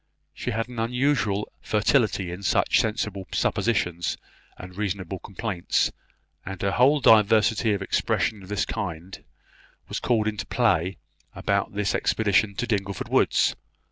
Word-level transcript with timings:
She 0.33 0.49
had 0.49 0.67
an 0.67 0.79
unusual 0.79 1.51
fertility 1.61 2.31
in 2.31 2.41
such 2.41 2.79
sensible 2.79 3.27
suppositions 3.31 4.17
and 4.57 4.75
reasonable 4.75 5.19
complaints; 5.19 5.91
and 6.43 6.59
her 6.63 6.71
whole 6.71 7.01
diversity 7.01 7.71
of 7.73 7.83
expressions 7.83 8.41
of 8.41 8.49
this 8.49 8.65
kind 8.65 9.23
was 9.87 9.99
called 9.99 10.27
into 10.27 10.47
play 10.47 10.97
about 11.35 11.75
this 11.75 11.93
expedition 11.93 12.55
to 12.55 12.65
Dingleford 12.65 13.09
woods. 13.09 13.55